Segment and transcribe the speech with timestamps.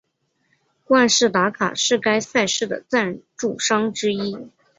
[0.87, 4.49] 万事达卡是该赛事的赞助商之一。